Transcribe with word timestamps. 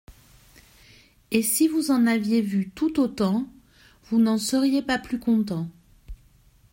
Et 1.29 1.43
si 1.43 1.67
vous 1.67 1.91
en 1.91 2.07
aviez 2.07 2.41
vu 2.41 2.71
tout 2.71 2.99
autant 2.99 3.45
vous 4.05 4.17
n’en 4.17 4.39
seriez 4.39 4.81
pas 4.81 4.97
plus 4.97 5.19
content. 5.19 5.69